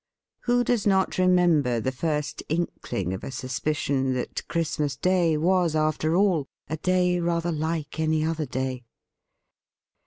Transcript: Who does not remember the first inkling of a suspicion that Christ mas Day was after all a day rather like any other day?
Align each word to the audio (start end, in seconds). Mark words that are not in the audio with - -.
Who 0.45 0.63
does 0.63 0.87
not 0.87 1.19
remember 1.19 1.79
the 1.79 1.91
first 1.91 2.41
inkling 2.49 3.13
of 3.13 3.23
a 3.23 3.29
suspicion 3.29 4.15
that 4.15 4.47
Christ 4.47 4.79
mas 4.79 4.95
Day 4.97 5.37
was 5.37 5.75
after 5.75 6.15
all 6.15 6.47
a 6.67 6.77
day 6.77 7.19
rather 7.19 7.51
like 7.51 7.99
any 7.99 8.25
other 8.25 8.47
day? 8.47 8.83